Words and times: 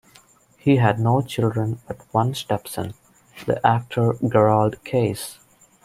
He 0.57 0.77
had 0.77 0.99
no 0.99 1.21
children 1.21 1.77
but 1.87 2.01
one 2.11 2.33
stepson, 2.33 2.95
the 3.45 3.63
actor 3.63 4.13
Gerald 4.27 4.83
Case. 4.83 5.37